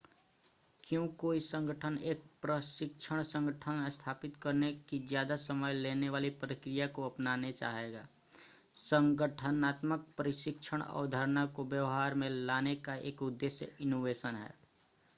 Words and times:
क्यों 0.83 1.07
कोई 1.19 1.39
संगठन 1.39 1.97
एक 2.03 2.21
प्रशिक्षण 2.41 3.21
संगठन 3.23 3.89
स्थापित 3.89 4.37
करने 4.37 4.71
की 4.89 4.99
ज़्यादा 5.01 5.35
समय 5.43 5.73
लेने 5.73 6.09
वाली 6.09 6.29
प्रक्रिया 6.39 6.87
को 6.95 7.03
अपनाना 7.09 7.51
चाहेगा 7.51 8.05
संगठनात्मक 8.75 10.07
प्रशिक्षण 10.17 10.81
अवधारणा 10.81 11.45
को 11.55 11.65
व्यवहार 11.67 12.15
में 12.15 12.29
लाने 12.29 12.75
का 12.81 12.95
एक 13.05 13.21
उद्देश्य 13.23 13.71
इनोवेशन 13.81 14.35
है 14.35 14.53